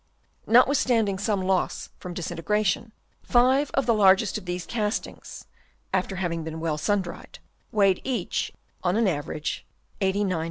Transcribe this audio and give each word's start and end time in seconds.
Notwithstanding 0.47 1.19
some 1.19 1.43
loss 1.43 1.89
from 1.99 2.15
disintegration, 2.15 2.91
five 3.21 3.69
of 3.75 3.85
the 3.85 3.93
largest 3.93 4.35
of 4.39 4.45
these 4.45 4.65
castings 4.65 5.45
(after 5.93 6.15
having 6.15 6.43
been 6.43 6.59
well 6.59 6.79
sun 6.79 7.03
dried) 7.03 7.37
weighed 7.71 8.01
each 8.03 8.51
on 8.81 8.95
an 8.97 9.07
average 9.07 9.63
89*5 10.01 10.13
grammes, 10.15 10.29
Fig. 10.31 10.39